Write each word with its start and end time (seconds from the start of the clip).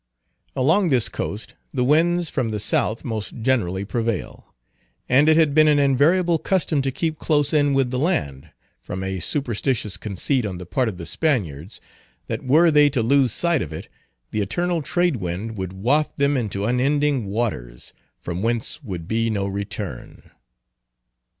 Along 0.55 0.89
this 0.89 1.09
coast, 1.09 1.53
the 1.71 1.83
winds 1.83 2.31
from 2.31 2.49
the 2.49 2.59
South 2.59 3.05
most 3.05 3.35
generally 3.43 3.85
prevail; 3.85 4.55
and 5.07 5.29
it 5.29 5.37
had 5.37 5.53
been 5.53 5.67
an 5.67 5.77
invariable 5.77 6.39
custom 6.39 6.81
to 6.81 6.91
keep 6.91 7.19
close 7.19 7.53
in 7.53 7.75
with 7.75 7.91
the 7.91 7.99
land, 7.99 8.49
from 8.79 9.03
a 9.03 9.19
superstitious 9.19 9.97
conceit 9.97 10.43
on 10.43 10.57
the 10.57 10.65
part 10.65 10.89
of 10.89 10.97
the 10.97 11.05
Spaniards, 11.05 11.79
that 12.25 12.43
were 12.43 12.71
they 12.71 12.89
to 12.89 13.03
lose 13.03 13.31
sight 13.31 13.61
of 13.61 13.71
it, 13.71 13.89
the 14.31 14.41
eternal 14.41 14.81
trade 14.81 15.17
wind 15.17 15.55
would 15.55 15.71
waft 15.71 16.17
them 16.17 16.35
into 16.35 16.65
unending 16.65 17.27
waters, 17.27 17.93
from 18.19 18.41
whence 18.41 18.81
would 18.83 19.07
be 19.07 19.29
no 19.29 19.45
return. 19.45 20.31